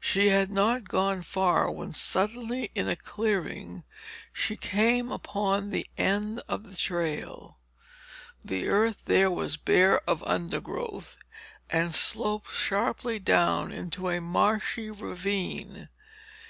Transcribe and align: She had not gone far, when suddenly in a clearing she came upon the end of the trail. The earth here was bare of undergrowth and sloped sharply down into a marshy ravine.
She 0.00 0.30
had 0.30 0.48
not 0.50 0.88
gone 0.88 1.20
far, 1.20 1.70
when 1.70 1.92
suddenly 1.92 2.70
in 2.74 2.88
a 2.88 2.96
clearing 2.96 3.84
she 4.32 4.56
came 4.56 5.12
upon 5.12 5.68
the 5.68 5.86
end 5.98 6.40
of 6.48 6.62
the 6.62 6.74
trail. 6.74 7.58
The 8.42 8.68
earth 8.70 9.02
here 9.06 9.30
was 9.30 9.58
bare 9.58 10.00
of 10.08 10.22
undergrowth 10.22 11.18
and 11.68 11.94
sloped 11.94 12.50
sharply 12.52 13.18
down 13.18 13.70
into 13.70 14.08
a 14.08 14.18
marshy 14.18 14.90
ravine. 14.90 15.90